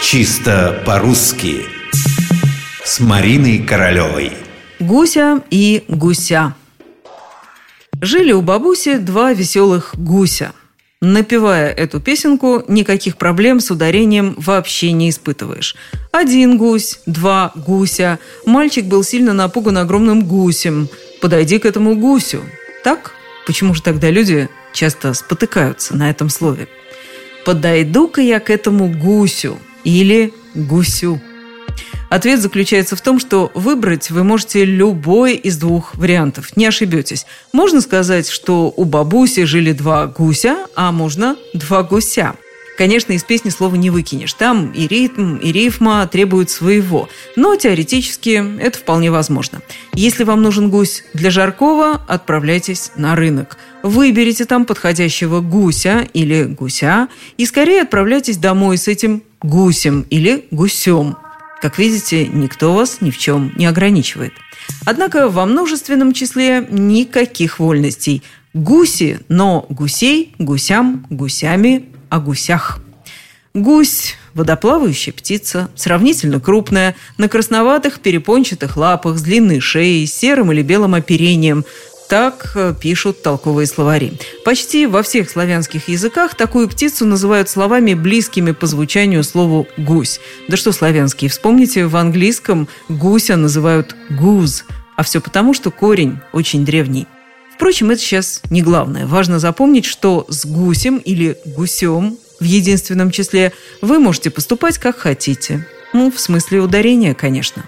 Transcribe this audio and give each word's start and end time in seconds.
Чисто 0.00 0.80
по-русски 0.86 1.66
С 2.84 3.00
Мариной 3.00 3.58
Королевой 3.58 4.32
Гуся 4.78 5.42
и 5.50 5.84
гуся 5.88 6.54
Жили 8.00 8.30
у 8.30 8.40
бабуси 8.40 8.98
два 8.98 9.32
веселых 9.32 9.96
гуся 9.98 10.52
Напевая 11.00 11.72
эту 11.72 12.00
песенку, 12.00 12.62
никаких 12.68 13.16
проблем 13.16 13.58
с 13.60 13.70
ударением 13.70 14.34
вообще 14.36 14.90
не 14.90 15.10
испытываешь. 15.10 15.76
Один 16.10 16.58
гусь, 16.58 17.00
два 17.06 17.52
гуся. 17.54 18.18
Мальчик 18.46 18.84
был 18.86 19.04
сильно 19.04 19.32
напуган 19.32 19.78
огромным 19.78 20.24
гусем. 20.24 20.88
Подойди 21.20 21.58
к 21.58 21.66
этому 21.66 21.94
гусю. 21.94 22.42
Так? 22.82 23.12
Почему 23.46 23.74
же 23.74 23.82
тогда 23.82 24.10
люди 24.10 24.48
часто 24.72 25.14
спотыкаются 25.14 25.96
на 25.96 26.10
этом 26.10 26.30
слове? 26.30 26.66
Подойду-ка 27.44 28.20
я 28.20 28.40
к 28.40 28.50
этому 28.50 28.88
гусю 28.88 29.58
или 29.88 30.34
гусю. 30.54 31.20
Ответ 32.10 32.40
заключается 32.40 32.94
в 32.94 33.00
том, 33.00 33.18
что 33.18 33.50
выбрать 33.54 34.10
вы 34.10 34.22
можете 34.22 34.64
любой 34.64 35.34
из 35.34 35.56
двух 35.58 35.94
вариантов. 35.94 36.56
Не 36.56 36.66
ошибетесь. 36.66 37.26
Можно 37.52 37.80
сказать, 37.80 38.28
что 38.28 38.72
у 38.76 38.84
бабуси 38.84 39.44
жили 39.44 39.72
два 39.72 40.06
гуся, 40.06 40.66
а 40.74 40.92
можно 40.92 41.36
два 41.54 41.82
гуся. 41.82 42.34
Конечно, 42.78 43.12
из 43.12 43.24
песни 43.24 43.50
слова 43.50 43.74
не 43.74 43.90
выкинешь. 43.90 44.32
Там 44.34 44.70
и 44.70 44.86
ритм, 44.86 45.34
и 45.38 45.50
рифма 45.50 46.06
требуют 46.06 46.48
своего. 46.48 47.08
Но 47.34 47.56
теоретически 47.56 48.60
это 48.60 48.78
вполне 48.78 49.10
возможно. 49.10 49.60
Если 49.94 50.22
вам 50.22 50.42
нужен 50.42 50.70
гусь 50.70 51.02
для 51.12 51.30
жаркого, 51.30 52.00
отправляйтесь 52.06 52.92
на 52.94 53.16
рынок. 53.16 53.58
Выберите 53.82 54.44
там 54.44 54.64
подходящего 54.64 55.40
гуся 55.40 56.06
или 56.14 56.44
гуся 56.44 57.08
и 57.36 57.46
скорее 57.46 57.82
отправляйтесь 57.82 58.36
домой 58.36 58.78
с 58.78 58.86
этим 58.86 59.24
гусем 59.42 60.02
или 60.08 60.46
гусем. 60.52 61.16
Как 61.60 61.80
видите, 61.80 62.28
никто 62.28 62.74
вас 62.74 63.00
ни 63.00 63.10
в 63.10 63.18
чем 63.18 63.52
не 63.56 63.66
ограничивает. 63.66 64.34
Однако 64.86 65.28
во 65.28 65.46
множественном 65.46 66.12
числе 66.12 66.64
никаких 66.70 67.58
вольностей. 67.58 68.22
Гуси, 68.54 69.18
но 69.28 69.66
гусей, 69.68 70.32
гусям, 70.38 71.06
гусями, 71.10 71.88
о 72.10 72.20
гусях. 72.20 72.80
Гусь– 73.54 74.14
водоплавающая 74.34 75.12
птица, 75.12 75.68
сравнительно 75.74 76.40
крупная, 76.40 76.94
на 77.16 77.28
красноватых 77.28 78.00
перепончатых 78.00 78.76
лапах, 78.76 79.18
с 79.18 79.22
длинной 79.22 79.60
шеей, 79.60 80.06
серым 80.06 80.52
или 80.52 80.62
белым 80.62 80.94
оперением, 80.94 81.64
так 82.08 82.52
э, 82.54 82.74
пишут 82.80 83.22
толковые 83.22 83.66
словари. 83.66 84.12
Почти 84.44 84.86
во 84.86 85.02
всех 85.02 85.28
славянских 85.28 85.88
языках 85.88 86.34
такую 86.34 86.68
птицу 86.68 87.04
называют 87.04 87.50
словами, 87.50 87.94
близкими 87.94 88.52
по 88.52 88.66
звучанию 88.66 89.22
слову 89.24 89.66
«гусь». 89.76 90.20
Да 90.48 90.56
что 90.56 90.72
славянские, 90.72 91.28
вспомните, 91.28 91.86
в 91.86 91.96
английском 91.96 92.68
гуся 92.88 93.36
называют 93.36 93.94
«гуз», 94.08 94.64
а 94.96 95.02
все 95.02 95.20
потому, 95.20 95.52
что 95.52 95.70
корень 95.70 96.18
очень 96.32 96.64
древний. 96.64 97.06
Впрочем, 97.58 97.90
это 97.90 98.00
сейчас 98.00 98.40
не 98.50 98.62
главное. 98.62 99.08
Важно 99.08 99.40
запомнить, 99.40 99.84
что 99.84 100.26
с 100.28 100.46
гусем 100.46 100.98
или 100.98 101.36
гусем 101.44 102.16
в 102.38 102.44
единственном 102.44 103.10
числе 103.10 103.52
вы 103.82 103.98
можете 103.98 104.30
поступать 104.30 104.78
как 104.78 104.96
хотите. 104.96 105.66
Ну, 105.92 106.12
в 106.12 106.20
смысле 106.20 106.60
ударения, 106.60 107.14
конечно. 107.14 107.64